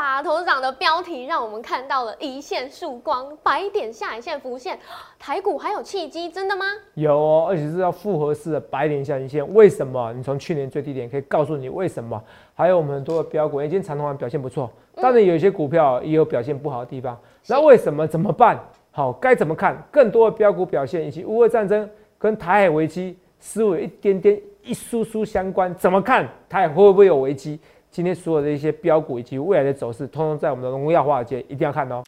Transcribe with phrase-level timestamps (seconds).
[0.00, 4.78] 哇，头长的标题让我们看到了一线曙光，白点下影线浮现，
[5.18, 6.64] 台股还有契机，真的吗？
[6.94, 9.46] 有哦，而且是要复合式的白点下影线。
[9.52, 10.10] 为什么？
[10.14, 12.18] 你从去年最低点可以告诉你为什么？
[12.54, 17.14] 还有我们很多的标股，今天长虹表现不错，当然有一些股票也有表现不好的地方。
[17.46, 18.08] 那为什么？
[18.08, 18.58] 怎么办？
[18.92, 19.76] 好，该怎么看？
[19.90, 21.86] 更多的标股表现以及乌俄战争
[22.18, 26.26] 跟台海危机似乎有一点点一疏疏相关，怎么看？
[26.48, 27.60] 台海会不会有危机？
[27.90, 32.00] 今天所有的一些标股以及未来的走势，通通在我们的荣耀华尔街一定要看哦。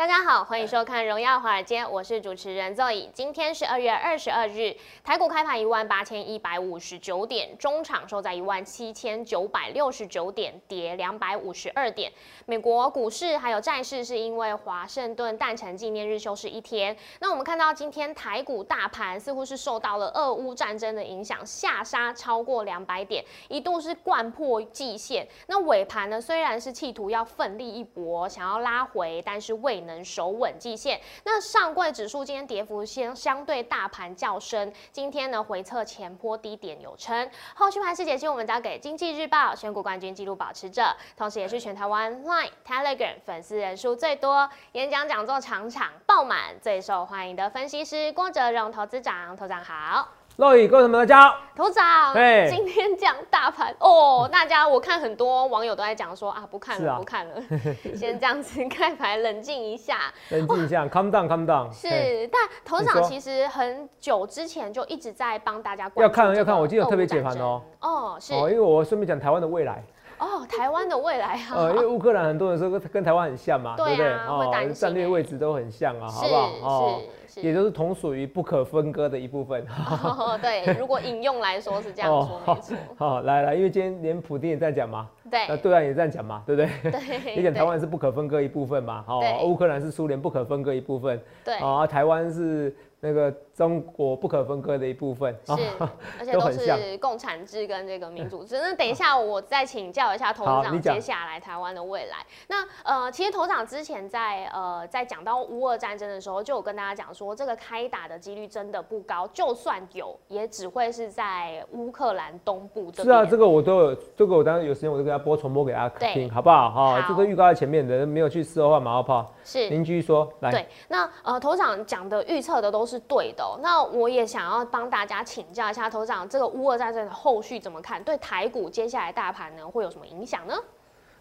[0.00, 3.10] 大家好，欢迎收看《荣耀华尔街》，我是主持人 Zoe。
[3.12, 12.10] 今天是二月二十二日，台股开盘一万八千一百五十九点，中场收在一万七千九百六十九点，跌两百五十二点。
[12.46, 16.96] 美国股市还有债市是因为华盛顿诞辰纪念日休市一天。
[17.18, 25.28] 那我们看到今天台股大盘似乎是受到了俄乌战争的影响，下杀超过两百点，一度是贯破季线。
[25.46, 29.89] 那尾盘呢，虽然是企图要奋力一搏，想要拉回，但是未能。
[29.90, 31.00] 能守稳季线。
[31.24, 37.28] 那上柜指数今天跌幅先相对大盘较深，今天呢回测前坡低点有撑。
[37.54, 50.19] 后续盘势解析我们交给经济日报选股冠军纪录保持者，同时也是全台湾 Line Telegram 粉丝人数最多、演讲讲座场场爆满、最受欢迎的分析师郭哲荣投资长，投长好。
[50.40, 52.14] 各位观众们，大家好，头长，
[52.48, 53.76] 今天讲大盘。
[53.78, 57.34] 哦，大家我看很多网友都在讲说啊，不看了，不看了，
[57.94, 61.70] 先这样子开牌，冷静一下，冷静一下，calm down，calm down。
[61.70, 69.84] 是，但头长其实很久之前就一直在帮大家要看要看，我今天有特别解盘哦，哦，是，哦，因为我顺便讲台湾的未来，
[70.20, 74.06] 哦，台湾的未来啊，呃，因为乌克兰很多人说跟台湾很像嘛，对不对？
[74.12, 76.50] 哦，战略位置都很像啊，好不好？
[76.62, 77.00] 哦。
[77.36, 79.64] 也就是同属于不可分割的一部分。
[80.42, 82.76] 对，如果引用来说是这样说，没错。
[82.96, 86.90] 好，来来，因为今天连普丁也在讲嘛，对，那对岸也在讲嘛，对不对？
[86.90, 87.36] 对。
[87.38, 89.04] 你讲台湾是不可分割一部分嘛？
[89.06, 91.22] 好，乌克兰是苏联不可分割一部分。
[91.44, 91.54] 对。
[91.54, 92.74] 啊，台湾是。
[93.00, 95.52] 那个中国不可分割的一部分，是，
[96.20, 98.58] 而且都是共产制跟这个民主制。
[98.60, 102.18] 那等一下我再请教一下头长，接下来台湾的未来。
[102.48, 113.02] 那呃，其实头长之前在呃在讲到乌俄战争的时候，就有跟大家讲说，这个开打的几率真的不高，就算有，也只会是在乌克兰东部这。
[113.02, 116.70] 是啊，这个我都有，这个我当时有时间我就给他播重播给大家听，好不好？
[116.70, 119.32] 哈，这个预告在前面的，没有去事后换马后炮。
[119.50, 120.50] 是，您继续说，来。
[120.52, 123.44] 对，那呃，头长讲的预测的都是对的。
[123.60, 128.00] 那我也想要帮大家请教一下，头长，这个乌俄战争的后续怎么看？
[128.04, 130.54] 对台股接下来大盘呢，会有什么影响呢？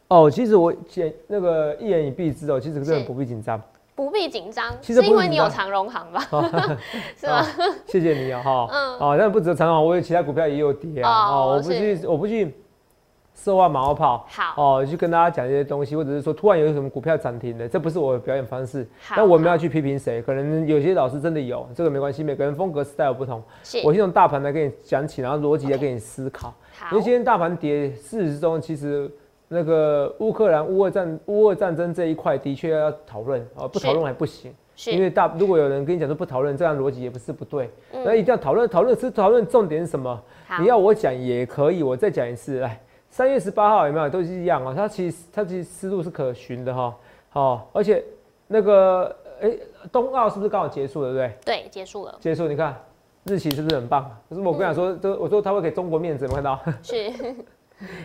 [0.09, 3.59] 哦，其实我简那个一言以蔽之哦，其实真的不必紧张，
[3.95, 6.21] 不必紧张，是因为你有长荣行 吧？
[7.17, 7.43] 是吗？
[7.87, 12.55] 谢谢你啊，哈，嗯，哦，但不止长荣，我有其他股票也有跌啊，哦，我不去，我不去。
[13.39, 18.85] 色话马后炮，好哦，去跟大家讲这些东西，或者是说突然有什么股票涨停的，这不是我的表演方式。
[19.15, 20.21] 那我们要去批评谁？
[20.21, 23.41] 可能有些老师真的有，这个没关系，每个人风格 style 不同。
[23.85, 26.53] 我先从大盘来跟你讲起，然后逻辑来跟你思考。
[26.91, 29.09] 因为今天大盘跌，事实中其实
[29.47, 34.53] 那个乌克兰乌俄战乌俄战争这一块的确要讨论啊，不讨论还不行。
[34.85, 37.69] 因为大如果有人跟你讲说不讨论，这样逻辑也不是不对。
[37.91, 40.21] 那一定要讨论，讨论是讨论重点是什么？
[40.59, 42.79] 你要我讲也可以，我再讲一次来。
[43.09, 44.73] 三月十八号有没有都是一样啊？
[44.75, 46.95] 它其实它其实思路是可循的哈。
[47.29, 48.03] 好，而且
[48.47, 49.51] 那个哎，
[49.91, 51.13] 冬奥是不是刚好结束了？
[51.13, 51.61] 对不对？
[51.63, 52.15] 对，结束了。
[52.19, 52.75] 结束，你看
[53.25, 54.09] 日期是不是很棒？
[54.29, 56.59] 可是我跟你讲说，这我说他会给中国面子，有没有看到？
[56.81, 57.11] 是，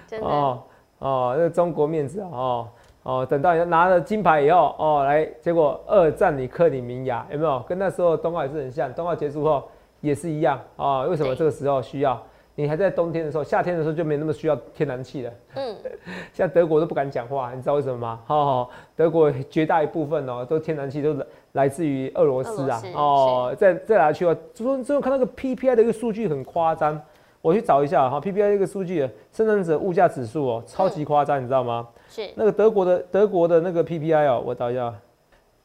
[0.07, 0.27] 真的。
[0.27, 0.63] 哦
[0.99, 2.69] 哦，那中国面子哦
[3.03, 7.61] 哦，等到拿了金牌以后哦，来，结果二战你克里米亚有没有？
[7.69, 9.69] 跟那时候冬奥也是很像，冬奥结束后
[10.01, 11.03] 也是一样啊。
[11.03, 12.23] 为什么这个时候需要？
[12.57, 15.33] 你还在冬天的时候，夏天的时候就没那么需要天然气了。
[15.55, 15.77] 嗯，
[16.33, 18.21] 像德国都不敢讲话，你知道为什么吗？
[18.29, 21.17] 哦，德国绝大一部分哦，都天然气都
[21.53, 22.83] 来自于俄罗斯啊。
[22.95, 27.01] 哦，再再来去哦，最后最后看那个 PPI 的一个数据很夸张，
[27.43, 31.89] 我去找一下哈，PPI 这个数据，生产者物价指数哦，超级夸张，你知道吗？
[32.09, 34.95] 是那个德国的德国的那个 PPI 哦，我找一下。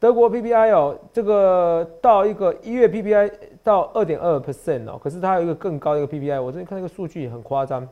[0.00, 3.30] 德国 PPI 哦，这个到一个一月 PPI
[3.62, 7.86] 到二点二 percent 哦，可是它有一个更高的一个 PPI，我这边看那个数据很夸张，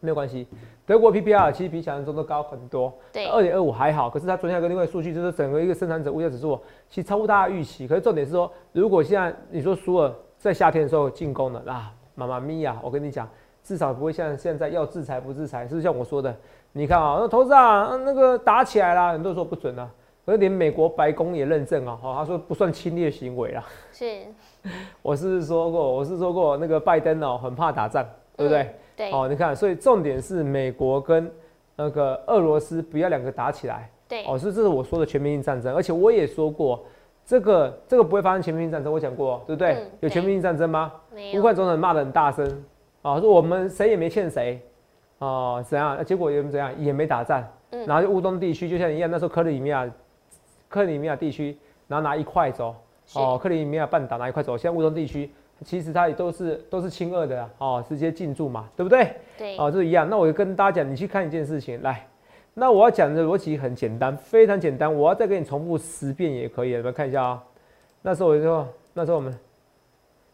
[0.00, 0.46] 没有关系，
[0.84, 6.58] 德国 PPI 其实比想象中都高很多，对，二点二五还好，可是它昨天有个另外数据，就是整个一个生产者物价指数
[6.88, 13.28] 其实超乎大家预期，可是重点是说，如果现在你说苏尔在夏天的时候进攻了啊，妈妈咪呀，我跟你讲。
[13.64, 16.32] 至少不会像现在要制裁不制裁，是不是像我说的？
[16.70, 19.90] 你看啊，那投资啊，那个打起来了，很多人说不准啊，
[20.26, 23.64] 而连美国白宫也认证啊，哈，他说不算侵略行为啦。
[23.92, 24.22] 是，
[25.00, 28.04] 我是说过，我是说过，那个拜登哦，很怕打仗，
[28.36, 28.74] 对不对？
[28.96, 29.12] 对。
[29.12, 31.30] 哦，你看，所以重点是美国跟
[31.76, 33.88] 那个俄罗斯不要两个打起来。
[34.08, 34.24] 对。
[34.26, 36.84] 哦，是这是我说的全面性战争，而且我也说过，
[37.24, 39.86] 这个这个不会发生全面性战争，我讲过，对不对？
[40.00, 40.92] 有全面性战争吗？
[41.14, 41.38] 没有。
[41.38, 42.64] 乌克兰总统骂的很大声。
[43.02, 44.60] 啊，说我们谁也没欠谁，
[45.18, 46.04] 哦，怎样？
[46.04, 46.72] 结果也怎样？
[46.76, 47.48] 也没打战，
[47.86, 49.88] 然后就乌东地区就像一样，那时候克里米亚，
[50.68, 51.56] 克里米亚地区，
[51.88, 52.74] 然后拿一块走，
[53.14, 55.30] 哦，克里米亚半岛拿一块走，现在乌东地区
[55.64, 59.14] 其实它也都是都是亲俄的，哦，直接进驻嘛，对不对？
[59.38, 60.08] 对，哦，这一样。
[60.08, 62.06] 那我就跟大家讲，你去看一件事情，来，
[62.54, 67.42] 那我要讲的逻辑很简单，非常简单，我要再给你重复十遍也可以，你们看一下啊。
[68.02, 69.36] 那时候我就说，那时候我们，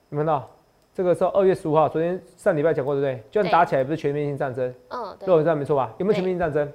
[0.08, 0.48] 你看到？
[0.94, 3.22] 这个时候二月十五号，昨天上礼拜讲过，对不对？
[3.30, 4.74] 就算打起来，不是全面性战争。
[4.90, 5.90] 嗯，对，这样没错吧？
[5.96, 6.70] 有没有全面性战争？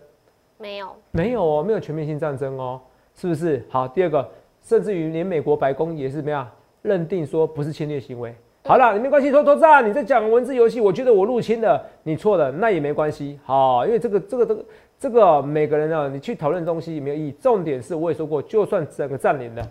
[0.58, 2.82] 没有，没有哦，没有全面性战争哦，
[3.18, 3.66] 是不是？
[3.68, 4.30] 好，第二个，
[4.62, 6.48] 甚至于连美国白宫也是怎么样
[6.84, 8.34] 认定说不是侵略行为。
[8.64, 13.40] 好了，你没关系，偷偷炸，你在讲文字游戏，我觉得我入侵了，你错了，那也没关系。
[13.44, 14.66] 好，因为这个这个这个
[15.00, 17.32] 这个每个人呢，你去讨论东西没有意义。
[17.42, 19.68] 重点是我也说过，就算整个占领了，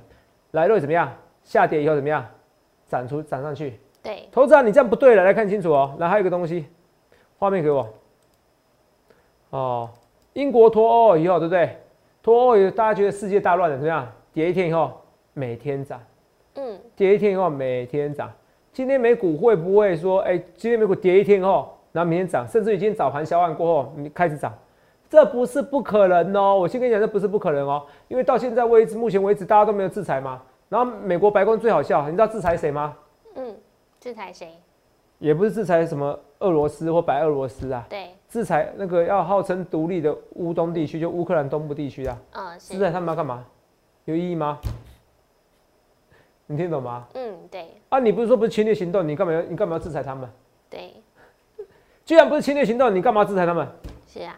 [0.50, 1.12] 来了怎么样？
[1.44, 2.26] 下跌以后怎么样？
[2.88, 3.78] 涨出涨上去。
[4.02, 5.94] 对，投资啊，你这样不对了，来看清楚哦。
[5.98, 6.66] 来，还有一个东西，
[7.38, 7.88] 画面给我。
[9.50, 9.90] 哦，
[10.32, 11.76] 英国脱欧以后，对不对？
[12.26, 14.05] 脱欧以后，大家觉得世界大乱了，怎么样？
[14.32, 15.00] 跌一天以后，
[15.32, 16.00] 每天涨。
[16.56, 16.76] 嗯。
[16.96, 18.28] 跌一天以后，每天涨。
[18.73, 24.52] 今天美股会不会说，哎，今天美股跌一天后，然后明天涨，甚至于今天早盘消完过后，你开始涨？
[25.08, 26.58] 这不是不可能哦。
[26.58, 30.43] 我先跟你讲，这不是不可能哦，因为到现在为止，目前为止大家都没有制裁嘛。
[30.69, 32.96] 然后美国白宫最好笑，你知道制裁谁吗？
[33.37, 33.55] 嗯。
[34.00, 34.49] 制裁谁？
[35.20, 37.84] 也不是制裁什么俄罗斯或白俄罗斯啊。
[37.88, 42.18] 对，制裁那个要号称独立的乌东地区，就乌克兰东部地区啊。
[42.32, 43.44] 嗯，制裁他们要干嘛？
[44.04, 44.58] 有意义吗？
[46.46, 47.08] 你听懂吗？
[47.14, 47.66] 嗯，对。
[47.88, 49.06] 啊，你不是说不是侵略行动？
[49.06, 50.28] 你干嘛要你干嘛要制裁他们？
[50.70, 50.92] 对。
[52.04, 53.66] 既然不是侵略行动，你干嘛制裁他们？
[54.06, 54.36] 是啊。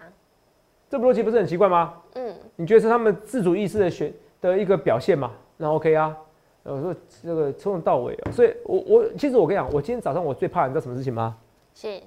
[0.89, 1.95] 这逻辑不是很奇怪吗？
[2.15, 2.35] 嗯。
[2.57, 4.11] 你觉得是他们自主意识的选
[4.41, 5.33] 的一个表现嘛？
[5.57, 6.17] 那 OK 啊。
[6.63, 11.37] 我说这个从头到尾啊，所以我我其实我跟你讲，我今天早上我最怕你知道什么事情吗？
[11.81, 12.03] 是，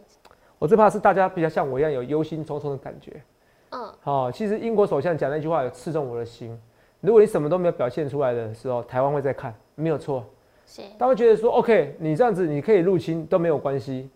[0.59, 3.21] 我最怕是大家比较像我一样有忧心忡忡的感觉。
[3.69, 6.59] 嗯，好，其实英国首相讲那句话有刺中我的心。
[7.00, 10.25] 如果你什么都没有表现出来的时候，台湾会在看，没有错。
[10.65, 14.09] 是，他会觉得说 OK，你这样子你可以入侵都没有关系。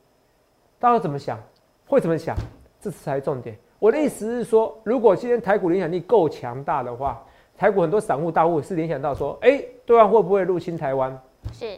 [0.77, 1.39] 大家怎么想？
[1.87, 2.35] 会怎么想？
[2.81, 3.57] 这才是重点。
[3.79, 7.23] 我的意思是说，如果今天台股影响力够强大的话。
[7.57, 11.17] 台股很多散户大户是联想到说，哎，对方会不会入侵台湾？
[11.53, 11.77] 是，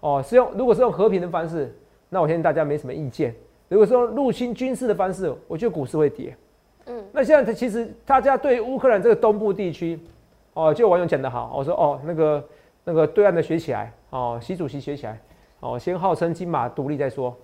[0.00, 1.72] 哦，是用如果是用和平的方式，
[2.08, 3.34] 那我相信大家没什么意见。
[3.68, 6.36] 如果说入侵军事的方式，我觉得股市会跌。
[6.86, 10.00] 嗯，那现在其实大家对乌克兰这个东部地区，
[10.54, 12.44] 哦，就网友讲的好，我说哦，那个
[12.84, 15.20] 那个对岸的学起来，哦，习主席学起来。
[15.60, 17.36] 哦，先号称金马独立再说，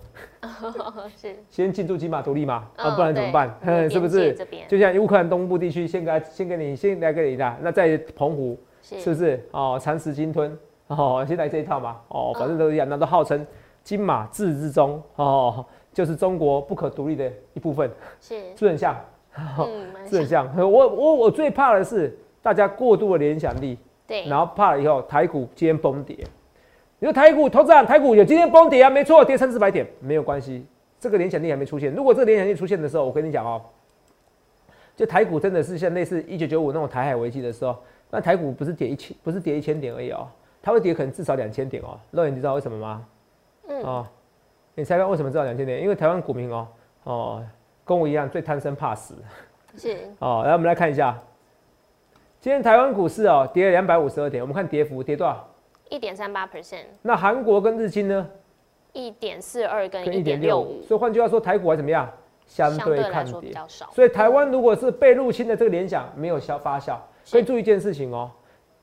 [1.17, 2.65] 是 先进驻金马独立嘛？
[2.77, 3.53] 啊，不然怎么办？
[3.91, 4.33] 是不是？
[4.69, 9.45] 就像乌克兰东部地区，先给他，先给你，先来给你的，那在澎湖，是不是？
[9.51, 10.57] 哦，蚕食鲸吞，
[10.87, 11.97] 哦，先来这一套嘛？
[12.07, 13.45] 哦，反正都一样，那都号称
[13.85, 17.89] 金马治之中，哦，就是中国不可独立的一部分，
[18.19, 18.99] 是，是很像，
[20.09, 20.51] 是很像。
[20.57, 23.77] 我我我最怕的是大家过度的联想力，
[24.07, 26.17] 对，然后怕了以后台股今天崩跌。
[26.97, 30.65] 你说台股投资啊，台股有今天崩跌啊，没错，跌三四百点没有关系，
[30.99, 31.93] 这个联想力还没出现。
[31.93, 33.61] 如果这个联想力出现的时候，我跟你讲哦，
[34.95, 37.77] 就台股真的是像类似一九九五那种台海危机的时候，
[38.09, 40.27] 那台股不是跌一千，不是跌一千点而已哦，
[40.59, 41.99] 它会跌可能至少两千点哦。
[42.09, 43.05] 肉眼你知道为什么吗？
[43.67, 44.07] 嗯哦，
[44.75, 45.81] 你猜看为什么知道两千点？
[45.81, 46.67] 因为台湾股民哦
[47.03, 47.45] 哦
[47.83, 49.15] 跟我一样最贪生怕死。
[49.77, 51.17] 是 哦，来我们来看一下，
[52.39, 55.47] 今天台湾股市哦跌了两百五十二点，我们看跌幅跌多少？
[55.89, 58.27] 一点三八 percent，那韩国跟日经呢？
[58.93, 62.09] 一点四二跟一点六五，所以换句话说，台股还怎么样？
[62.47, 63.89] 相对看跌比较少。
[63.91, 68.29] 所以台湾如果是被入侵的这个联想没有消发酵，所以注意一件事情哦。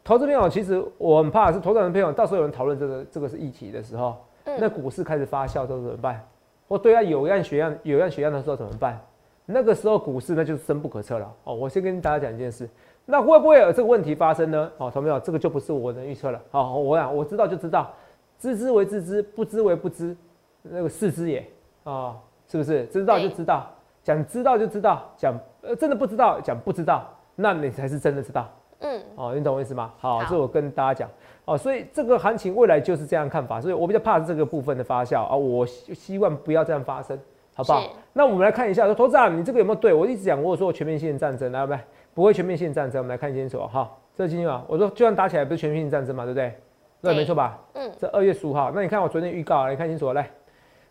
[0.05, 6.25] 投资朋友，其实我很怕是投资人朋友，到时候有人讨论这个这个是议题的时候，那股市开始发酵之后怎么办？
[6.69, 9.01] 或对啊有样学样有样学样的时候怎么办？
[9.45, 11.55] 那个时候股市那就是深不可测了哦。
[11.55, 12.69] 我先跟大家讲一件事。
[13.05, 14.71] 那会不会有这个问题发生呢？
[14.79, 16.41] 哦，同学们，这个就不是我能预测了。
[16.53, 17.93] 好，我讲我知道就知道，
[18.39, 20.17] 知之为知之，不知为不知，
[20.63, 21.45] 那个是知也
[21.83, 22.87] 啊，是不是？
[22.87, 23.69] 知道就知道，
[24.05, 28.49] 讲知道就知道，讲呃真的不知道讲不知道，那你才是真的知道。
[28.83, 29.93] 嗯，哦，你懂我意思吗？
[29.99, 31.11] 好，这我跟大家讲
[31.45, 37.19] 哦，所以这个行情未来就是这样看法，所以我比较怕这个部分的发酵啊，我希望不要这样发生。
[37.55, 37.83] 好不好？
[38.15, 39.93] 那我们来看一下，说投资啊，你这个有没有对？
[39.93, 41.85] 我一直讲，我说全面性战争，来不来？
[42.15, 43.91] 不会全面性战争，我们来看清楚哈。
[44.17, 46.55] 这今天啊，我说就算打起来，不是全面性战争嘛，对不对？
[47.03, 47.59] 对，没错吧？
[47.75, 47.93] 嗯。
[47.99, 50.27] 这二月十五号，那你看我昨天预告，你看清楚来。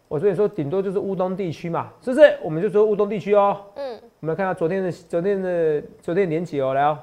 [0.08, 2.38] 我昨天说顶多就是乌东地区嘛，是不是？
[2.44, 3.58] 我们就说乌东地区哦。
[3.74, 4.00] 嗯。
[4.20, 6.96] 我们来看下昨天的昨天的昨天年几哦，来哦，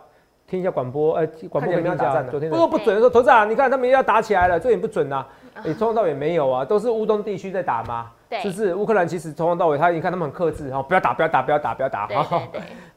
[0.48, 5.24] 听一下广播，呃，广播跟你讲，昨天不说不准的说，头子啊，你看他们要打起来了，这也不准呐。
[5.62, 8.10] 你从头到尾没有啊，都是乌东地区在打嘛。
[8.30, 8.40] 对。
[8.40, 8.74] 是不是？
[8.74, 12.42] 乌克兰其实从头到尾，他你看他们很克制，哈，不要打，不要打，不要打，不要打，哈，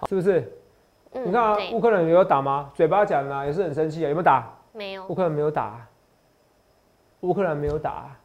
[0.08, 0.50] 是不是？
[1.12, 2.72] 你看啊，乌克兰有有打吗？
[2.74, 4.48] 嘴巴讲啊，也是很生气啊，有没有打？
[4.72, 5.06] 没有。
[5.08, 5.86] 乌克兰没有打。
[7.20, 8.16] 乌克兰没有打，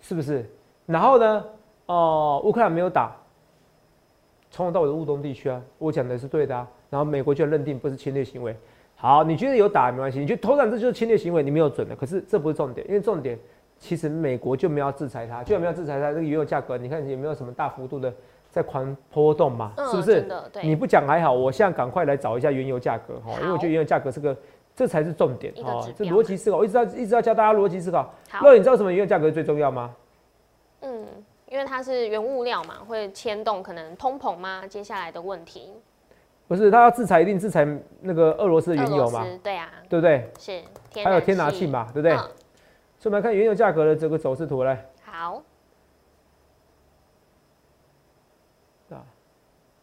[0.00, 0.48] 是不是？
[0.84, 1.44] 然后呢？
[1.86, 3.16] 哦，乌克兰没有打，
[4.50, 6.68] 从头到尾的乌东地区啊，我讲的是对的啊。
[6.90, 8.56] 然后美国就认定不是侵略行为。
[8.96, 11.94] 好，你觉得有打没关系，你觉得投产这就是侵略行为，你没有准的。
[11.94, 13.38] 可是这不是重点，因为重点
[13.78, 16.08] 其实美国就没有制裁它，就没有制裁它。
[16.08, 18.12] 这个原油价格，你看有没有什么大幅度的
[18.50, 19.72] 在狂波动嘛？
[19.90, 20.26] 是不是？
[20.62, 24.36] 你不讲还好，我现在赶快来找一下原油价格哈，因为我觉得原油价格是个，
[24.74, 25.88] 这才是重点哦。
[25.96, 28.12] 这逻辑思考，我一直要一直要教大家逻辑思考。
[28.42, 29.94] 那你知道什么原油价格最重要吗？
[30.80, 31.06] 嗯。
[31.50, 34.64] 因为它是原物料嘛，会牵动可能通膨吗？
[34.68, 35.72] 接下来的问题
[36.48, 37.66] 不是，他要制裁一定制裁
[38.00, 39.24] 那个俄罗斯的原油嘛？
[39.42, 40.30] 对啊，对不对？
[40.38, 40.62] 是，
[41.04, 42.16] 还有天然气嘛，对不对？
[42.16, 44.86] 所以我们来看原油价格的这个走势图来。
[45.04, 45.42] 好，
[48.88, 49.04] 啊，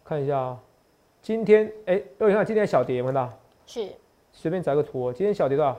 [0.03, 0.60] 看一下啊，
[1.22, 3.34] 今天哎，各位看今天小跌有没有看到？
[3.67, 3.88] 是，
[4.34, 5.77] 随便找一个图，今天小跌多少？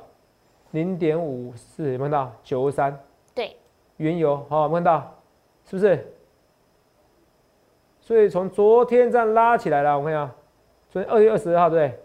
[0.70, 2.32] 零点五四有没有到？
[2.44, 2.96] 九十三。
[3.34, 3.56] 对，
[3.96, 5.14] 原油好，有没有看到？
[5.64, 6.12] 是不是？
[8.00, 10.30] 所以从昨天这样拉起来了，我看一下，
[11.04, 12.00] 二月二十二号，对不对？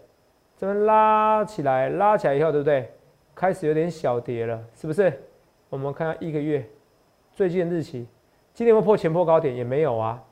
[0.56, 2.92] 这边拉起来，拉起来以后，对不对？
[3.34, 5.12] 开始有点小跌了，是不是？
[5.68, 6.64] 我们看下一个月
[7.32, 8.06] 最近日期，
[8.54, 9.54] 今天有没有破前波高点？
[9.56, 10.22] 也没有啊。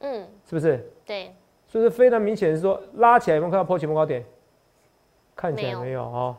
[0.00, 0.90] 嗯，是不是？
[1.04, 1.32] 对。
[1.66, 4.24] 所以非常明显是说拉起来有没有看到破前波高点？
[5.36, 6.36] 看起来没有哦，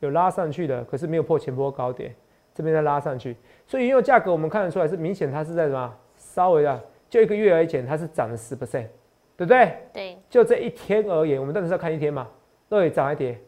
[0.00, 2.14] 有拉上去的，可是没有破前波高点。
[2.54, 3.36] 这边再拉上去，
[3.68, 5.96] 所以原油价格我们看得出来是明显它是在什么？
[6.16, 8.88] 稍微的，就一个月而言，它是涨了十 percent，
[9.36, 9.76] 对不对？
[9.92, 10.17] 对。
[10.30, 12.28] 就这一天而言，我们当时是要看一天嘛？
[12.68, 13.38] 对，涨还跌？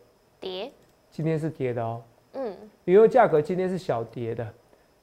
[0.40, 0.70] 跌。
[1.10, 2.02] 今天是跌的哦。
[2.32, 2.56] 嗯。
[2.84, 4.46] 原油价格今天是小跌的，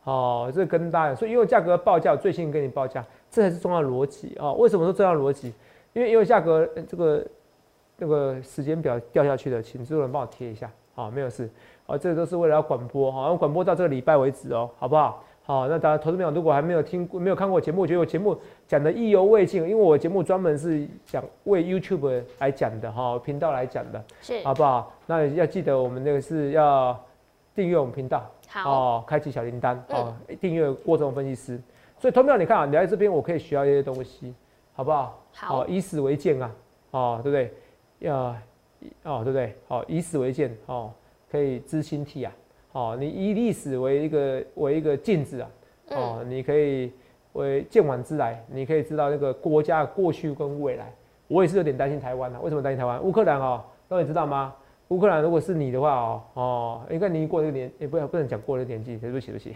[0.04, 4.52] 哦，这跟大家所以原油价格报价我最新跟你报价，这才是重要逻辑啊。
[4.54, 5.54] 为什么说重要逻辑？
[5.94, 7.26] 因为原油价格这个
[7.98, 11.50] 那个时间表掉下去的，请制作人帮我贴一下啊，没有事。
[11.86, 15.24] 啊，这个都是为了要广播好，要广播到这个礼拜为止哦，好不好？
[15.44, 18.38] 好，那大家投资朋友如果还没有听过、没有看过节目，我觉得我节目
[18.68, 24.94] 讲的意犹未尽，因为我节目专门是讲为 YouTube 来讲的哈，频道来讲的，是好不好？
[25.06, 26.98] 那要记得我们那个是要
[27.56, 31.60] 订阅我们频道，好哦，开启小铃铛哦，订阅郭总分析师。
[31.98, 34.34] 所以投票你看啊，你来这边我可以学到一些东西，
[34.74, 35.24] 好不好？
[35.32, 36.52] 好，以史为鉴啊，
[36.92, 37.54] 哦，对不对？
[38.00, 38.36] 要
[39.04, 39.56] 哦，对不对？
[39.68, 40.92] 好，以史为鉴哦。
[41.30, 42.34] 可以知兴替啊，
[42.72, 45.50] 哦，你以历史为一个为一个镜子啊，
[45.90, 46.90] 哦，你可以
[47.38, 50.92] 为见往知来，你可以知道那个国家的过去跟未来。
[51.28, 53.02] 我也是有点担心台湾啊，为什么担心台湾？
[53.04, 54.54] 乌克兰哦，那你知道吗？
[54.90, 59.54] 乌克兰如果是你的话哦，哦，应该你过这个年，也不要不能讲过这个年纪，对不起对不起，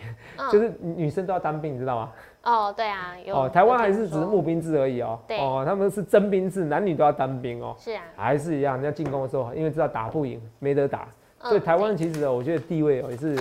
[0.51, 2.11] 就是女生都要当兵，你知道吗？
[2.43, 11.07] 哦，对啊，哦，台湾还是只是募兵制而已哦，对，哦，他们是征兵制，男女都要当兵哦，是啊，还是一样，人家进攻的时候，因为知道打不赢，没得打。
[11.43, 13.35] 所以台湾其实我觉得地位哦也是，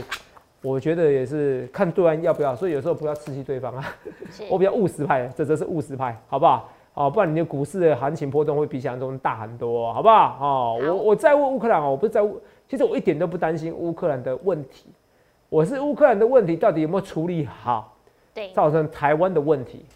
[0.62, 3.84] 我觉得也是看对方要不要，所以有时候不要刺激对方啊。
[4.50, 6.68] 我比较务实派，这则是务实派，好不好？
[6.92, 10.38] 哦，不然你的股市的行情波动会比想象中大很多，好不好？
[10.40, 12.38] 哦，我我在问乌克兰哦，我不是在乎，
[12.68, 14.86] 其实我一点都不担心乌克兰的问题，
[15.48, 17.96] 我是乌克兰的问题到底有没有处理好，
[18.34, 19.86] 对，造成台湾的问题，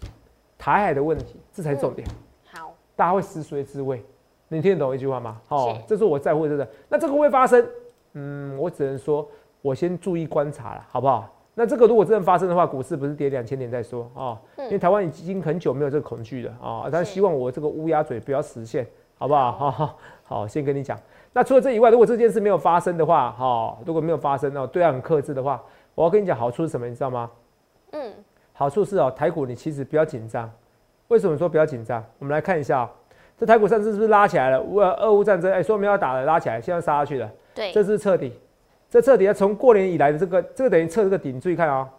[0.57, 2.07] 台海的问题，这才是重点。
[2.51, 4.01] 好，大家会食髓知味，
[4.47, 5.39] 你听得懂一句话吗？
[5.49, 7.63] 哦，这是我在乎的，那这个会发生？
[8.13, 9.27] 嗯，我只能说，
[9.65, 11.27] 我先注意观察了，好不好？
[11.55, 14.39] 那这个如果真的发生的话，股市不是跌两千点再说啊？
[14.59, 16.87] 因为台湾已经很久没有这个恐惧了啊。
[16.91, 18.85] 但希望我这个乌鸦嘴不要实现，
[19.17, 19.51] 好不好？
[19.71, 20.95] 好，好，先跟你讲。
[21.33, 25.59] 那除了这以外，如果这件事没有发生的话，哈，如果没有发生哦，对岸很克制的话，
[25.95, 27.31] 我要跟你讲好处是什么，你知道吗？
[27.93, 28.13] 嗯，
[28.53, 30.47] 好处是哦，台股你其实不要紧张。
[31.07, 32.03] 为什么说不要紧张？
[32.19, 32.87] 我们来看一下，
[33.35, 34.61] 这台股上次是不是拉起来了？
[34.61, 37.27] 乌俄乌战争，哎，说明要打了，拉起来，现在杀下去了。
[37.55, 38.37] 对，这是彻底，
[38.95, 39.33] 这彻底啊！
[39.33, 41.89] 从过年以来的这个，这个等于测这个顶，注意看啊。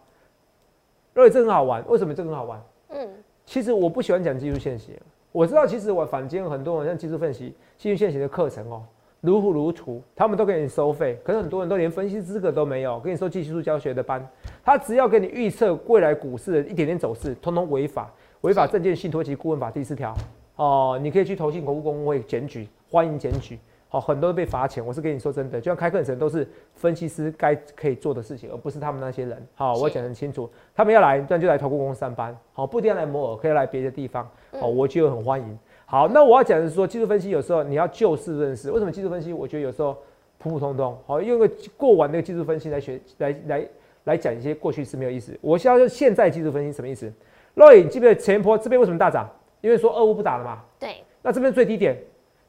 [1.12, 2.58] 而且这很好玩，为什么这很好玩？
[2.88, 3.06] 嗯，
[3.44, 4.94] 其实我不喜欢讲技术线型，
[5.30, 8.82] 我知道其实我坊间很多人像技术分析、技术线型的课程哦，
[9.20, 14.26] 如火如荼，他们都给你收费，可是很多人都连分析资格都没有，跟你说技术教学的班，
[14.64, 18.10] 他只要给你预测未来股市的一点点走势，通通违法，
[18.40, 20.16] 违法证券信托及顾问法第四条
[20.56, 23.58] 哦，你可以去投信国务公会检举，欢迎检举。
[23.88, 24.84] 好，很多被罚钱。
[24.84, 29.46] 我是跟你说真的，就像开课程都是分析师该可以做的事情，而不是他们那些人。
[29.54, 32.36] 好，我讲很清楚，他们要来，那就来投顾公司上班。
[32.52, 34.28] 好，不一定要来摩尔，可以来别的地方。
[34.60, 35.58] 好，我就很欢迎。
[35.84, 38.72] 好，那我要讲的是说，技术分析有时候你要就事论事。
[38.72, 39.32] 为什么技术分析？
[39.32, 39.96] 我觉得有时候
[40.38, 40.98] 普普通通。
[41.06, 43.68] 好，用个过往那个技术分析来学，来来
[44.02, 45.38] 来讲一些过去是没有意思。
[45.40, 47.12] 我现在说现在技术分析什么意思？
[47.54, 49.30] 若隐记不记得前坡这边为什么大涨？
[49.60, 50.60] 因为说二五不打了嘛。
[50.80, 50.96] 对。
[51.22, 51.96] 那这边最低点。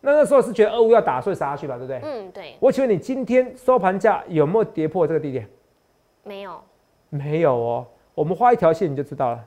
[0.07, 1.99] 那那时候是觉得二五要打，所以杀下去吧，对不对？
[2.01, 2.55] 嗯，对。
[2.61, 5.45] 我请问你，今天收盘价有没有跌破这个低点？
[6.23, 6.63] 没有，
[7.09, 7.85] 没有哦。
[8.15, 9.45] 我们画一条线你就知道了，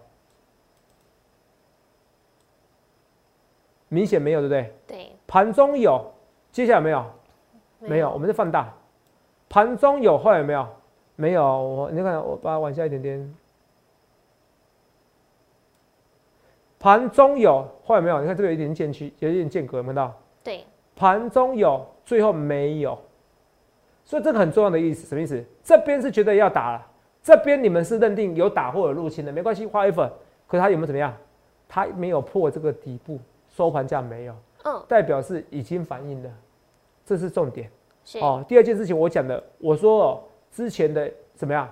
[3.88, 4.74] 明显没有，对不对？
[4.86, 5.12] 对。
[5.26, 6.12] 盘中有，
[6.52, 7.06] 接下来没有？
[7.78, 8.10] 没有。
[8.10, 8.70] 我们是放大，
[9.48, 10.68] 盘中有，后来有没有？
[11.16, 11.42] 没有。
[11.42, 13.34] 我你看，我把它往下一点点。
[16.78, 18.20] 盘中有，后来没有？
[18.20, 20.14] 你看这个有一点间区，有一点间隔，有没有到？
[20.42, 20.64] 对，
[20.96, 22.98] 盘中有，最后没有，
[24.04, 25.44] 所以这个很重要的意思，什么意思？
[25.62, 26.86] 这边是觉得要打了，
[27.22, 30.10] 这边你们是认定有打或有入侵的，没关系，花一粉。
[30.46, 31.14] 可是它有没有怎么样？
[31.68, 33.18] 它没有破这个底部，
[33.48, 36.30] 收盘价没有，嗯，代表是已经反应了，
[37.04, 37.70] 这是重点。
[38.20, 40.20] 哦，第二件事情我讲的，我说哦，
[40.50, 41.68] 之前的怎么样？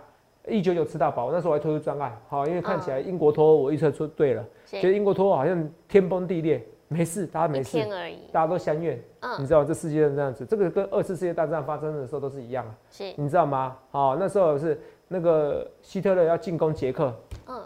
[0.47, 6.65] 一九九吃到饱，那时候我还推出专案，好，因为看起来英国脱我预测出对了，觉得英国脱好像天崩地裂。
[6.89, 7.79] 没事，大家没事，
[8.33, 8.99] 大家都相愿。
[9.21, 12.75] 嗯，你知道这世界是这样子，这个跟二次世界大战发生的时候都是一样啊。
[12.91, 13.77] 是，你知道吗？
[13.91, 17.15] 哦，那时候是那个希特勒要进攻捷克。
[17.47, 17.57] 嗯。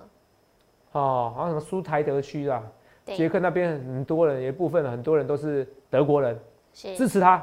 [0.92, 2.62] 哦，好像什么苏台德区啊，
[3.06, 6.38] 捷克那边很多人，有一部分很多人都是德国人，
[6.72, 7.42] 支持他，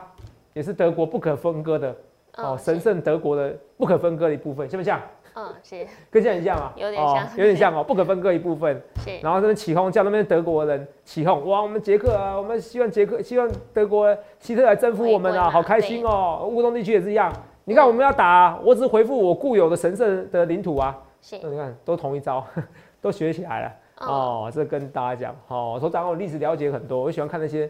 [0.54, 1.96] 也是德国不可分割的
[2.36, 5.02] 哦，神圣德国的不可分割的一部分，像不像？
[5.36, 6.74] 嗯，是跟现在一样吗？
[6.76, 8.82] 有点像，有点像哦， 不可分割一部分。
[9.04, 16.48] 是，然后这边起哄，叫那边德国人起哄，哇，我们捷克啊，我们希望捷克，希望德国希特来征服我们啊，好开心哦。
[16.52, 17.32] 乌东地区也是一样，
[17.66, 20.98] 你看我们要打，我只回复我固有的神圣的领土啊。
[21.22, 22.46] 是，你看都同一招，
[23.02, 23.72] 都学起来了。
[24.08, 27.70] 哦，这跟大家讲，哦，说当我历史了解很多，我喜欢看那些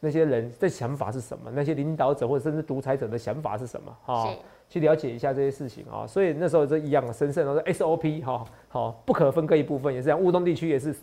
[0.00, 4.28] 那些人的想法是什么，那些领导者或者甚至独裁者的想法是什么，哈。
[4.70, 10.20] 去了解一下这些事情啊，所以那时候这一样神圣都是 SOP 哈，好不可分割一部分，也是这样。
[10.20, 10.94] 乌东地区也是，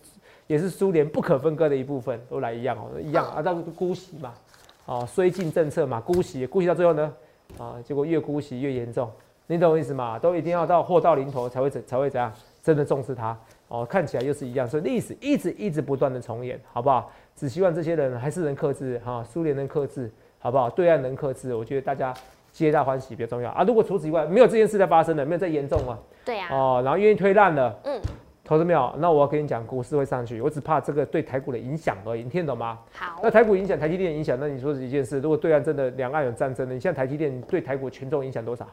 [0.47, 4.33] 也是苏联不可分割的一部分，都来一样哦，一样啊，到姑息嘛，
[4.85, 7.13] 哦，绥靖政策嘛，姑息，姑息到最后呢，
[7.59, 9.11] 啊，结果越姑息越严重，
[9.47, 10.17] 你懂我意思吗？
[10.17, 12.31] 都一定要到货到临头才会怎才会怎样，
[12.63, 17.11] 真的重视它哦，看起来又是一样，所以历史一直一直不断的重演，好不好？
[17.35, 20.69] 只希望这些人还是能克制哈，苏联能克制，好不好？
[20.69, 22.13] 对岸能克制，我觉得大家。
[22.57, 23.63] 皆大欢喜比较重要啊！
[23.63, 28.01] 如果除此以外没有这件事在发生的，没有再严重了，对呀，哦，然后愿意推烂了，嗯，
[28.43, 28.91] 投资没有？
[28.97, 32.79] 那我要跟你讲，股市会上去，我只怕这个对台股的影响而已，你听得懂吗？
[32.93, 35.19] 好，那台股影响台积电影响，那你说是一件事。
[35.19, 38.67] 如果对岸真的两岸有战争的，你像台积电对台股权重影响多少？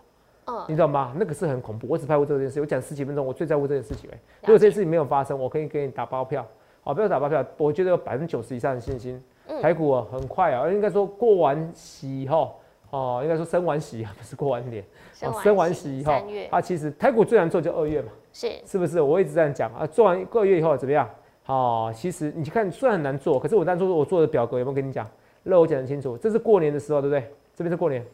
[0.46, 1.12] 嗯，你知道吗？
[1.18, 1.86] 那个是很恐怖。
[1.86, 4.08] 我只怕过这件事，我讲十几分钟，我最在乎这件事情。
[4.10, 6.46] 哎，如果这件事情没有发生，我可以给你打包票，
[6.82, 9.22] 好，不要打包票，我觉得有百分之九十以上的信心，
[9.60, 12.54] 台股很快啊，应该说过完洗以后。
[12.94, 14.85] 哦，应该说升完息啊， 不是过完年。
[15.22, 16.12] 哦，升完息以后，
[16.50, 18.09] 啊，其实台股最难做就二月嘛。
[18.33, 19.00] 是，是不是？
[19.00, 21.09] 我一直这样讲啊，做完一个月以后怎么样？
[21.46, 25.09] 哦，其实你看，虽然很难做，可是我当初我做的表格有没有跟你讲？
[25.42, 27.28] 那我讲的清楚，这是过年的时候，对不对？
[27.54, 28.04] 这边是过年，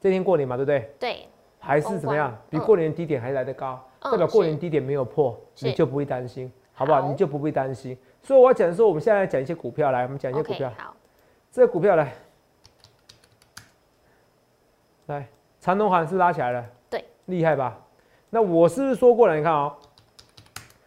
[0.00, 0.90] 这天过年嘛，对不对？
[0.98, 1.16] 对。
[1.62, 2.36] 还是怎么样？
[2.48, 7.02] 比过年低点还来得高，代表过年低点没有破，你就不会担心，好不好？
[7.06, 7.96] 你就不会担心。
[8.22, 10.72] 所以我要讲的说，我们现在讲一些股票来，我们讲一些股票。
[10.76, 10.96] 好。
[11.52, 12.12] 这个股票来。
[15.10, 15.28] 来，
[15.60, 17.78] 长隆行是拉起来了，对，厉害吧？
[18.30, 19.36] 那我是不是说过了？
[19.36, 19.74] 你看哦，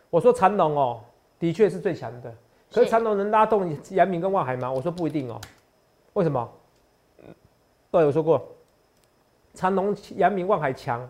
[0.09, 1.01] 我说长隆哦，
[1.37, 2.33] 的确是最强的。
[2.71, 4.71] 可是长隆能拉动阳明跟万海吗？
[4.71, 5.39] 我说不一定哦。
[6.13, 6.49] 为什么？
[7.91, 8.43] 对，我说过，
[9.53, 11.07] 长隆、阳明、万海强，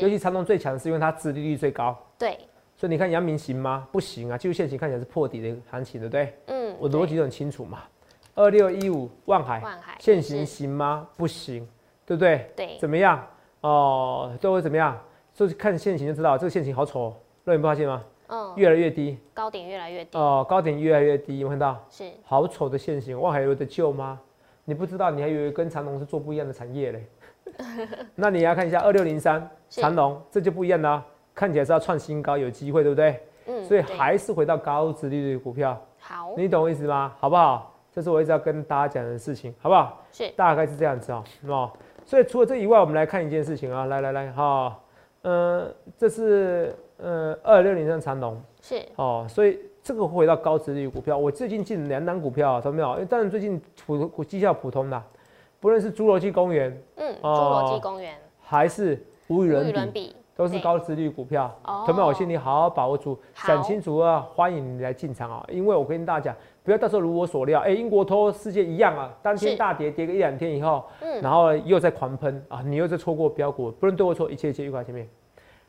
[0.00, 1.96] 尤其长隆最强是因为它殖利率最高。
[2.16, 2.38] 对。
[2.76, 3.88] 所以你看阳明行吗？
[3.90, 6.38] 不行啊，技术线型看起来是破底的行情，对不对？
[6.46, 6.76] 嗯。
[6.78, 7.80] 我逻辑都很清楚嘛。
[8.36, 11.08] 二六一五万海，万海现行行吗？
[11.16, 11.66] 不行。
[12.10, 12.50] 对不对？
[12.56, 13.24] 对，怎么样？
[13.60, 14.98] 哦，都会怎么样？
[15.32, 18.02] 就是看线形就知道，这个线形好丑，那你不发现吗？
[18.26, 20.18] 嗯，越来越低，高点越来越低。
[20.18, 21.80] 哦，高点越来越低，有看到？
[21.88, 24.18] 是，好丑的线形，我还有的救吗？
[24.64, 27.06] 你不知道，你还以为跟长隆是做不一样的产业嘞？
[28.16, 31.00] 那你要看一下二六零三长隆，这就不一样啦，
[31.32, 33.20] 看起来是要创新高，有机会，对不对？
[33.46, 35.80] 嗯，所以还是回到高值利率股票。
[36.00, 37.14] 好，你懂我意思吗？
[37.20, 37.72] 好不好？
[37.92, 40.00] 这是我一直要跟大家讲的事情，好不好？
[40.12, 41.70] 是，大概是这样子啊，哦。
[42.10, 44.76] 所以除了这以外，我们来看一件事情啊，来来来，哈，
[45.22, 52.94] 呃，这是呃二六零三长龙，是，哦，所以这个回到高值率股票，我最近进两档股票，有没有？
[52.94, 55.00] 因为当然最近普绩效普通的，
[55.60, 60.16] 不论是侏罗纪公园，嗯，侏罗纪公园，还是无与伦比。
[60.36, 65.44] 都是高值率股票，同学们，我请你好好把握住，想清楚啊，欢迎你来进场啊！
[65.50, 75.08] 因为我跟大家讲，不要到时候如我所料，哎，英国脱世界一样啊，当天大跌，跌个一两天以后，嗯，然后又在狂喷啊，你又在错过标股，不能对我错，一切一切愉快，前面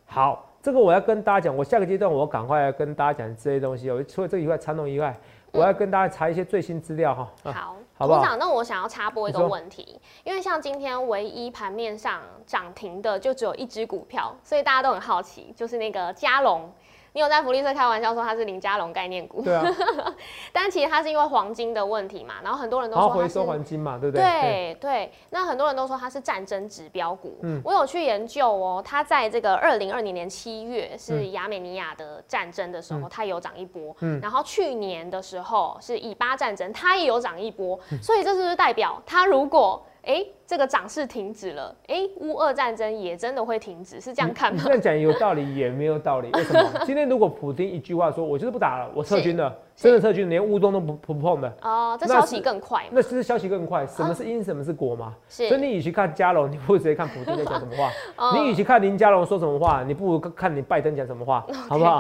[0.05, 5.15] 好，这个我要跟大家讲，我下个阶段我赶快跟大家讲这些东西我，除了这以外，长龙以外。
[5.53, 7.51] 我要跟大家查一些最新资料哈。
[7.51, 8.37] 好，好不好？
[8.37, 16.71] 那我想要插播一个问题，因为像今天唯一盘面上涨停的就只有一只股票，所以大家都很好奇，就是那个嘉龙。
[17.13, 19.65] 你有在福利社开玩笑说它是林家龙概念股，对啊，
[20.53, 24.23] 但其实它是因为黄金的问题嘛，然后很多人都说回收黄金嘛，对不对？
[24.23, 27.37] 对对，那很多人都说它是战争指标股。
[27.43, 33.93] 嗯，我有去研究哦，它在这个二零二零年七月是亚美尼亚的战争的时候，它有涨一波。
[33.99, 37.77] 嗯，然后去年的时候是以巴战争，它也有涨一波。
[38.01, 39.85] 所以这是不是代表它如果？
[40.03, 41.75] 哎，这个涨势停止了。
[41.87, 44.61] 哎，乌俄战争也真的会停止，是这样看吗？
[44.65, 46.29] 这样讲有道理，也没有道理。
[46.33, 46.69] 为什么？
[46.85, 51.53] 今天如果普京一句话说，我就是不打了，我撤军了，真的撤军，连乌东都不不碰的。
[51.61, 52.83] 哦，这消息更快。
[52.89, 53.85] 那是消息更快。
[53.85, 54.43] 什么是因？
[54.43, 55.13] 什么是果嘛？
[55.29, 55.47] 是。
[55.47, 57.91] 所以你与其看加龙，你不如直接看普京在讲什么话。
[58.35, 61.99] 你与其看林加龙说什么话，你不如看你拜登讲什么话， 好不好？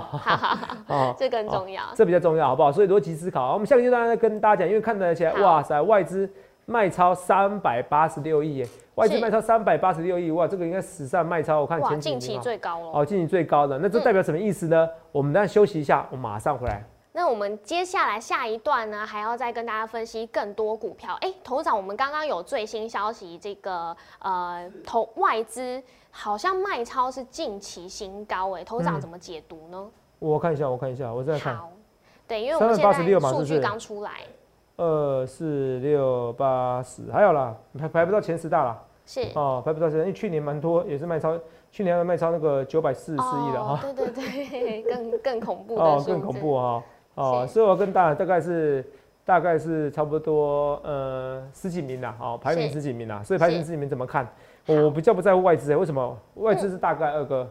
[0.87, 1.83] 好，这更重要。
[1.93, 2.71] 这比较重要，好不好？
[2.71, 3.53] 所以逻辑思考。
[3.53, 6.27] 我们下个阶段再跟大家讲，因为看得起来，哇塞，外资。
[6.71, 12.91] 卖超三百八十六亿耶，外资卖超三百八十六亿，哇，这个应该史上卖超，我看前近期最高了。
[12.93, 14.89] 哦，近期最高的，那这代表什么意思呢？
[15.11, 16.81] 我们等下休息一下，我马上回来。
[17.13, 21.17] 那我们接下来下一段呢，还要再跟大家分析更多股票。
[21.19, 29.89] 哎，头长，我们刚刚有最新消息，这个呃，投外资好像卖超是近期新高，哎，头长怎么解读呢？
[30.19, 31.57] 我看一下，我看一下，我再看。
[31.57, 31.69] 好，
[32.25, 34.11] 对，因为我们现在数据刚出来。
[34.81, 38.83] 二四六八十，还有啦，排排不到前十大啦。
[39.05, 41.37] 是哦，排不到前，因为去年蛮多，也是卖超，
[41.69, 43.79] 去年卖超那个九百四十四亿的哈。
[43.79, 46.83] 对对对，更 更恐怖哦，更恐怖哈。
[47.13, 48.83] 哦，所以我更大大概是
[49.23, 53.21] 大概是差不多呃十几名啦，哦，排名十几名啦。
[53.21, 54.27] 所以排名十几名怎么看？
[54.65, 56.17] 我比较不在乎外资，为什么？
[56.35, 57.47] 外资是大概二哥。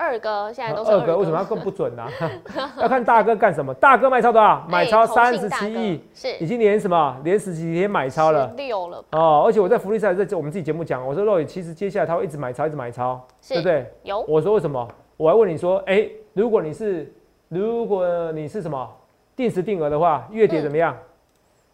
[0.00, 2.06] 二哥现在都是二哥，为什么要更不准呢？
[2.80, 3.74] 要看大哥干什么？
[3.74, 4.64] 大哥卖超多少？
[4.66, 7.16] 买超三十七亿，是已经连什么？
[7.22, 9.42] 连十几天买超了六了哦。
[9.44, 13.86] 而且我在福利赛在我们自己节目讲，我说肉宇其实接下来他会一直买超，一直买超，对不对？
[14.04, 14.20] 有。
[14.26, 14.88] 我说为什么？
[15.18, 17.12] 我还问你说，哎，如果你是
[17.48, 18.88] 如果你是什么
[19.36, 20.96] 定时定额的话，月底怎么样？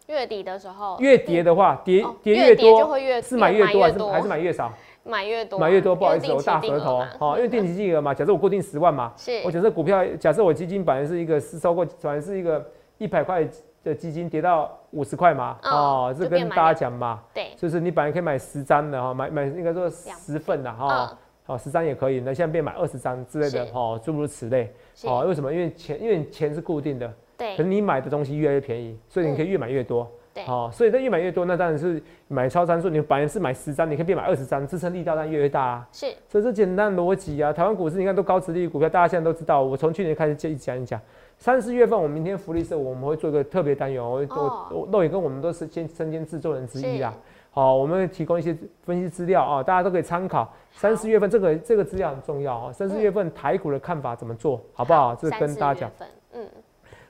[0.07, 4.71] 月底的时候，月跌的话，跌跌越多是买越多还是还是买越少？
[5.07, 12.63] 买越多，买越多，不好意思，我大舌头，好，因为定期金额嘛， 假设我固定十万嘛，是，我假设股票，假设我基金本来是一个是超过，本来是一个
[12.97, 13.47] 一百块
[13.83, 24.71] 的基金跌到五十块嘛，哦，这跟大家讲嘛，对，就是你本来可以买十张的哈，买买应该说十份的哈，好，十张也可以，那现在变买二十张之类的，哈，诸如此类，
[25.05, 25.53] 好，为什么？
[25.53, 30.09] 因为钱，因为钱是固定的，对，可是你买的东西越来越便宜，所以你可以越买越多。
[30.45, 32.89] 好，所以它越买越多，那当然是买超张数。
[32.89, 35.87] 你本来是买十张，你可以变买二十张，支撑力道当然越越大啊。
[35.91, 37.51] 是，所以这简单逻辑啊。
[37.51, 39.61] 台湾股市你看都高值率股票，大家现在都知道。
[39.61, 40.99] 我从去年开始就一讲一讲。
[41.37, 44.25] 三四月份，我明天福利社我们会做一个特别单元，我
[44.71, 47.13] 我乐也跟我们都是先身兼制作人之一啦。
[47.51, 50.51] 好，我们会提供一些分析资料啊，大家都可以参考。
[50.71, 52.71] 三四月份这个这个资料很重要啊。
[52.71, 55.15] 三四月份台股的看法怎么做好不好？
[55.15, 55.91] 这跟大家讲。
[56.33, 56.47] 嗯。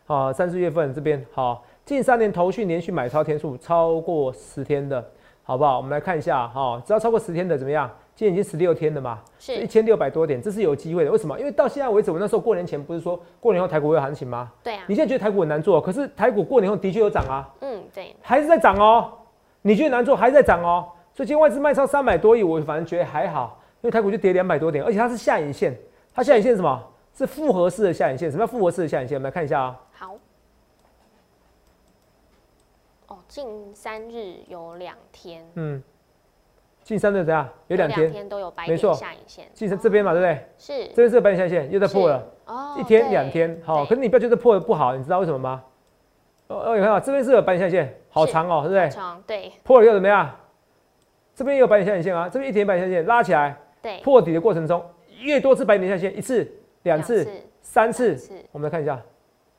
[0.05, 1.63] 好，三四月份这边好。
[1.87, 5.01] 近三年投讯连续买超天数超过十天的，
[5.41, 5.77] 好不好？
[5.77, 7.89] 我们来看一下哈，只要超过十天的怎么样？
[8.13, 11.11] 今天已经十六天了嘛，是一千六百多点，这是有机会的。
[11.11, 11.39] 为什么？
[11.39, 14.51] 因为到现在为止，我那时候过年前不是说过年后台股会有行情吗？
[14.61, 14.83] 对啊。
[14.85, 17.49] 你现在觉得台股很难做，可是台股过年后的确有涨啊。
[17.61, 18.13] 嗯，对。
[18.21, 19.09] 还是在涨哦。
[19.61, 20.85] 你觉得难做，还是在涨哦。
[21.13, 25.73] 所以今天外资卖超三百多亿，我反正觉得还好，因为台股就跌两百多点，而且它是下影线，
[26.13, 26.83] 它下影线是什么？
[27.17, 28.29] 是复合式的下影线。
[28.29, 29.15] 什么叫复合式的下影线？
[29.15, 29.79] 我们来看一下啊。
[29.93, 30.17] 好。
[33.27, 35.83] 近三日有两天，嗯，
[36.83, 37.47] 近三日怎样？
[37.67, 39.47] 有两天都有白点下影线。
[39.53, 40.47] 近三这边嘛，对不对？
[40.57, 42.23] 是，这边是白点下影线，又在破了。
[42.45, 45.63] 哦，一天两天，好，可是你不要觉得破的不好，你知道为什么吗？
[46.47, 48.89] 哦哦，你看啊，这边是有白点下影线，好长哦，对不对？
[48.89, 49.51] 长，对。
[49.63, 50.33] 破了又怎么样？
[51.35, 53.99] 这边也有白点下影线啊，这边一天白点下影线拉起来，对。
[53.99, 54.83] 破底的过程中，
[55.19, 56.49] 越多次白点下影线，一次、
[56.83, 57.27] 两次、
[57.61, 58.17] 三次，
[58.53, 58.99] 我们来看一下，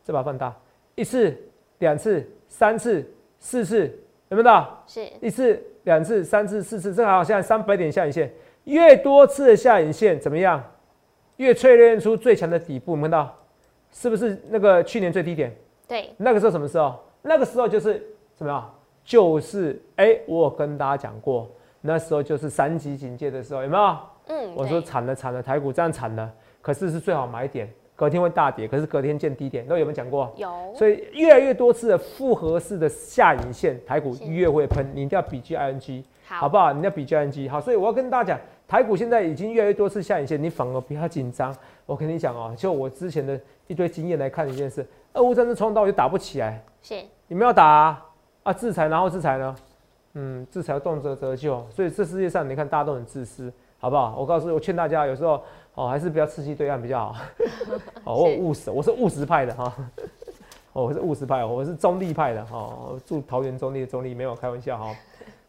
[0.02, 0.56] 这把放大，
[0.94, 1.36] 一次、
[1.80, 3.06] 两次、三次。
[3.38, 3.86] 四次，
[4.28, 4.82] 有没有到？
[4.86, 8.32] 是一次、两次、三次、四次，正好现在三百点下影线，
[8.64, 10.62] 越多次的下影线怎么样？
[11.36, 13.34] 越淬炼出最强的底部，有看到？
[13.92, 15.54] 是不是那个去年最低点？
[15.86, 16.98] 对，那个时候什么时候？
[17.22, 18.74] 那个时候就是怎么样？
[19.04, 21.48] 就是哎，我跟大家讲过，
[21.80, 23.98] 那时候就是三级警戒的时候，有没有？
[24.26, 27.72] 嗯，我说惨了惨了，台股这样惨了，可是是最好买点。
[27.98, 30.32] 隔天会大跌，可是隔天见低点，那有没有讲过？
[30.36, 30.72] 有。
[30.72, 36.72] 所以越来越多次的复合式的下影线，台股越会喷，你一定要比 G I N G，好不好？
[36.72, 37.60] 你要比 G I N G，好。
[37.60, 41.52] 所以我要跟大家讲，台股现在已经越来越多次下影线，你反而不要紧张。
[41.86, 46.94] 我跟你讲哦，就我之前的一堆经验来看一件事，俄乌战争冲到就打不起来，是。
[47.26, 48.00] 你们要打
[48.44, 48.52] 啊？
[48.52, 49.56] 制裁，然后制裁呢？
[50.14, 54.14] 嗯，制裁动辄折旧，所以这世界上你看大家都很自私，好不好？
[54.16, 55.42] 我告诉我劝大家，有时候。
[55.78, 57.14] 哦，还是不要刺激对岸比较好。
[58.02, 59.72] 哦，我务实，我是务实派的哈。
[60.72, 62.74] 哦，我是务实派，我是中立派的哈。
[63.06, 64.92] 住桃园中立的中立，没有开玩笑哈。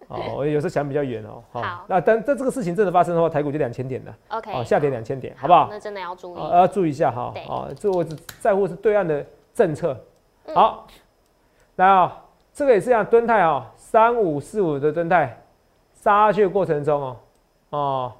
[0.08, 1.44] 哦，我有时候想比较远哦。
[1.52, 1.84] 好。
[1.88, 4.15] 那但但这个事情真的发生的话，台股就两千点了。
[4.28, 4.54] OK。
[4.54, 5.68] 哦，下跌两千点，好不好？
[5.72, 6.39] 那真的要注意。
[6.39, 7.34] 要注意一下哈。
[7.48, 10.00] 哦，这我只在乎是对岸的政策。
[10.54, 10.86] 好。
[11.78, 15.42] 来啊，这个也是一样，蹲泰啊，三五四五的蹲泰，
[15.96, 17.18] 杀下去过程中哦，
[17.72, 18.13] 哦，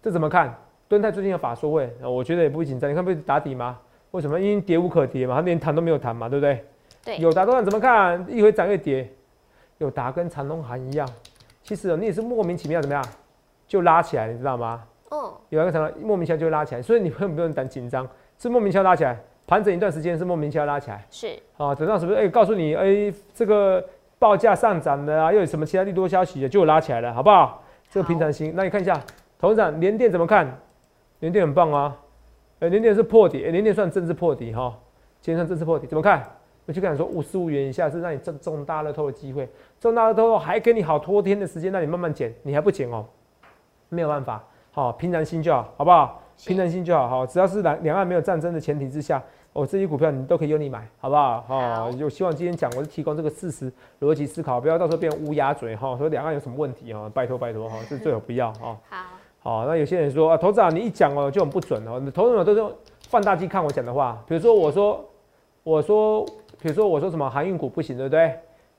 [0.00, 0.56] 这怎么看？
[0.88, 2.90] 敦泰最近有法说会，我觉得也不会紧张。
[2.90, 3.78] 你看不是打底吗？
[4.12, 4.40] 为什么？
[4.40, 6.64] 因为跌无可跌嘛，它连谈都没有谈嘛，对不对？
[7.04, 7.18] 对。
[7.18, 8.24] 有达多怎么看？
[8.26, 9.06] 一回涨一跌，
[9.76, 11.06] 有达跟长隆行一样。
[11.62, 13.04] 其实你也是莫名其妙怎么样，
[13.66, 14.82] 就拉起来，你知道吗？
[15.10, 15.34] 哦。
[15.50, 19.14] 有一个长隆莫名其妙就拉起来，所以你不用不用担紧张，是莫名其妙拉起来，
[19.46, 21.04] 盘整一段时间是莫名其妙拉起来。
[21.10, 21.28] 是。
[21.58, 22.16] 啊，等到什么？
[22.16, 23.84] 哎，告诉你，哎，这个
[24.18, 27.62] 报价上涨了啊，又有什么其他利多消息，就拉起来了，好不好？
[27.90, 28.54] 这个平常心。
[28.56, 28.98] 那你看一下，
[29.38, 30.50] 董事长连电怎么看？
[31.20, 31.96] 连电很棒啊，
[32.60, 34.78] 哎，连电是破底，哎，连电算正式破底哈，
[35.20, 36.22] 今天算正式破底，怎么看？
[36.66, 39.48] 我就跟你说，五十五元以下是让你中中大乐透的机会，
[39.80, 43.06] 中大乐透还给你好多天的时间让你慢慢减，你还不减哦，
[43.88, 46.22] 没有办法，好，平常心就好，好不好？
[46.44, 49.20] 平常心就好，好，只要是两两岸没有战争的前提之下，
[49.54, 51.40] 哦，这些股票你都可以由你买，好不好？
[51.48, 58.76] 好，就希望今天讲我是提供这个事实逻辑思考，不要到时候变乌鸦嘴哈，说两岸有什么问题哈，拜托拜托哈，这最好不要哈。
[58.90, 59.17] 好。
[59.48, 61.98] 哦，那有些人说啊，投资啊，你一讲哦就很不准哦。
[62.12, 62.70] 投资者都是用
[63.08, 65.02] 放大镜看我讲的话，比如说我说，
[65.62, 66.22] 我说，
[66.60, 68.30] 比如说我说什么航运股不行，对不对？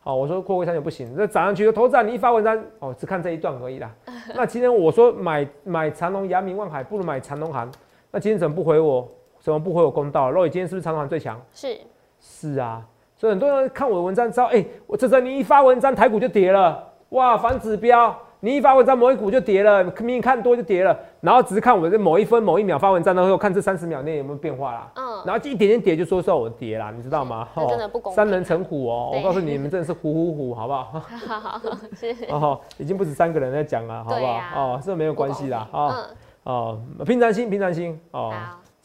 [0.02, 3.92] 好，我说货柜三九不行，那涨上去，投资啊，你一发文章哦，只看这一段而已啦。
[4.36, 7.68] 那今天我说买买长隆、阳明、万海，不如买长隆行。
[8.12, 9.08] 那今天怎么不回我？
[9.40, 10.30] 怎么不回我公道？
[10.30, 11.42] 若雨今天是不是长隆行最强？
[11.52, 11.80] 是
[12.20, 12.86] 是啊，
[13.18, 18.16] 所以很多人看我的文章知道，哎，我这阵你一发文章，台股就跌了，哇，反指标。
[18.42, 24.92] 你一发文章，某一股就跌了，明明看多就跌了，然后只是看我的某一分某一秒发文章的时候，看这三十秒内有没有变化啦。
[24.96, 27.48] 嗯，然后就一点点跌就说是我跌啦，你知道吗？
[27.68, 30.84] 真的不公三人成虎哦， 我告诉你，你们真的是虎虎虎，好不好？
[31.28, 31.62] 好好
[31.94, 32.16] 是。
[32.32, 34.40] 哦，已经不止三个人在讲了，好不好？
[34.56, 36.08] 哦，这没有关系啦，啊，
[36.44, 38.34] 哦，平常心，平常心，哦。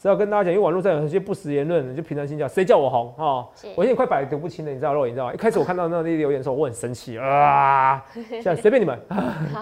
[0.01, 3.47] 是要跟大家讲，因为网络上有一些不实言论，就平常心讲，谁叫我红哦？
[3.75, 5.33] 我现在快百毒不侵了，你知道肉，你知道吗？
[5.33, 8.03] 一开始我看到那些留言的时候，我很生气啊！
[8.29, 8.99] 现在随便你们。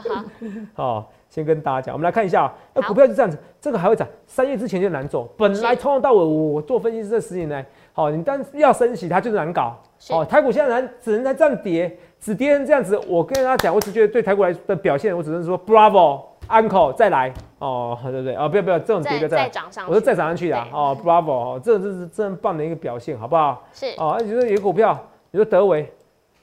[0.74, 13.00] 好，先跟大家讲，我们来看一下，那股票就这样子，这个还会涨，三月之前就难做，本来从头到尾我做分析师这十年来，好，你但要升息它就是难搞，哦，台股现在难，只能在这样跌，只跌成这样子。
[13.08, 16.33] 我跟大家讲，我只觉得对台股来的表现，我只能说 Bravo。
[16.50, 23.64] Uncle 再来哦，对不对啊，不要不要，这种跌个再涨上，我说再涨上去的哦，Bravo 哦，这这是真棒的一个表现，好不好？
[23.74, 24.98] 是哦，你说有股票，
[25.32, 25.92] 你说德维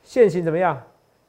[0.03, 0.81] 现行怎么样？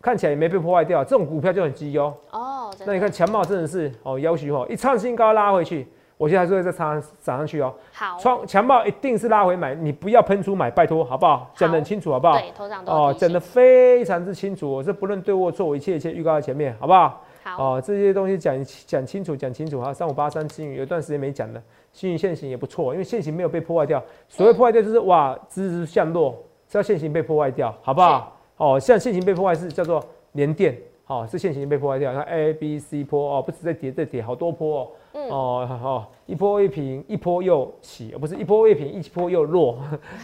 [0.01, 2.73] 看起来也没被破坏掉，这种股票就很绩优哦。
[2.85, 7.71] 那你看强茂真的是哦，要求哦，一创新高拉回去，我现在还是会再涨涨上去哦。
[7.93, 11.51] 好，创强茂一定是拉回买，你不要喷出买，拜托好不好？
[11.55, 12.33] 讲得很清楚好不好？
[12.33, 17.21] 对，头上都哦，讲得非常之清楚，我是不论对或错，我一切一切预告在前面，好不好？
[17.57, 19.93] 哦，这些东西讲讲清楚，讲清楚哈。
[19.93, 24.03] 三五八三金宇有段时间没讲的，金宇现行也不错，因为现行没有被破坏掉。
[24.27, 26.37] 所谓破坏掉就是哇，直直向落，
[26.69, 28.37] 是要现行被破坏掉，好不好？
[28.57, 32.13] 哦，像现行被破坏是叫做连电，好，是现行被破坏掉。
[32.13, 34.87] 看 A B C 坡哦，不止在跌，在跌好多坡哦。
[35.13, 39.77] 哦，好，一波未平，一波又起，而不是一波未平，一波又落，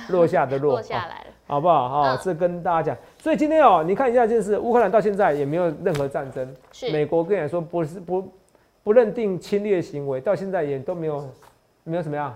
[0.09, 1.27] 落下的落， 落下来了。
[1.45, 1.89] 好不好？
[1.89, 2.97] 哈，这跟大家讲。
[3.17, 6.53] 所以今天哦，你看一下，就是乌克兰到现在也没有任何战争。
[6.73, 6.91] 是。
[6.91, 8.31] 美国跟你说不是不
[8.83, 11.29] 不认定侵略行为，到现在也都没有
[11.85, 12.35] 没有什么样，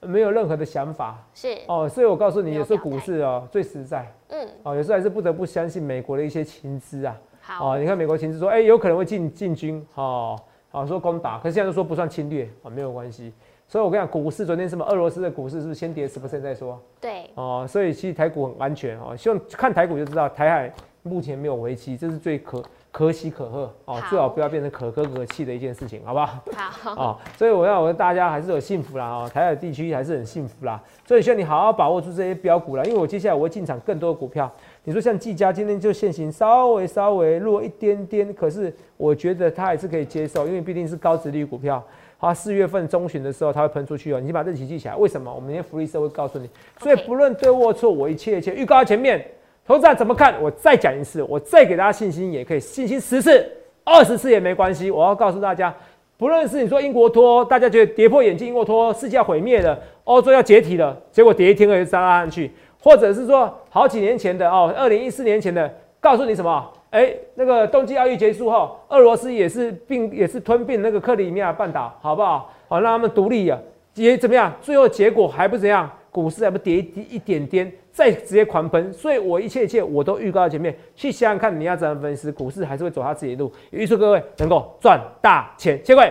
[0.00, 1.18] 没有任何的想法。
[1.32, 1.56] 是。
[1.66, 4.06] 哦，所以我告诉你，有时候股市哦最实在。
[4.28, 4.46] 嗯。
[4.64, 7.16] 哦，有时候还是不得不相信美国的一些情资啊。
[7.40, 7.72] 好。
[7.72, 10.38] 哦，你看美国情资说，哎，有可能会进进军，哦，
[10.72, 13.32] 好说攻打，可是现在都说不算侵略，啊，没有关系。
[13.68, 16.80] 所以我跟你讲，股市昨天什么俄罗斯的股市是不是先跌十 percent 再说？
[17.00, 22.62] 对，哦，所以其实台股很安全哦，希望看台股就知道台海目前没有危机，这是最可。
[22.92, 26.38] 可喜可贺哦，最好不要变成可歌可泣的一件事情，好不好？
[26.52, 34.52] 好 哦，所以我要我跟大家还是有幸福啦哦，台海地区还是很幸福啦，所以希望你好好把握住这些标股啦，因为我接下来我会进场更多的股票。
[34.84, 41.82] 你说像技嘉今天就现行稍微稍微弱一点点，可是我觉得它还是可以接受，因为毕竟是高值率股票。
[42.18, 44.96] 好，四月份中旬的时候它会喷出去哦，你把日期记起来。
[44.96, 45.32] 为什么？
[45.32, 46.48] 我们今天福利社会告诉你，
[46.80, 49.24] 所以不论对或错，我一切一切预告在前面。
[49.64, 50.42] 投资者怎么看？
[50.42, 53.48] 我再讲一次，我再给大家信心，也可以信心十次、
[53.84, 54.90] 二十次也没关系。
[54.90, 55.72] 我要告诉大家，
[56.16, 62.50] 不论是你说英国脱，大家觉得跌破眼镜，英国脱，世界要毁灭了，欧洲要解体了，结果跌一天而已杀上去，
[62.82, 66.70] 或者是说好几年前的哦，二零一四年前的，告诉你什么？
[66.90, 72.52] 哎，那个冬季奥运结束后，俄罗斯也是并也是吞并那个克里米亚半岛，好不好？
[72.68, 73.58] 好，让他们独立啊，
[73.94, 74.52] 也怎么样？
[74.60, 77.72] 最后结果还不怎样，股市还不跌一一点点。
[77.92, 85.76] 再直接狂喷，所以我一切一切我都预告在前面，去想想看你要怎样分析，股市还是会走他自己的路，预祝各位能够赚大钱。
[85.80, 86.10] 谢谢各位，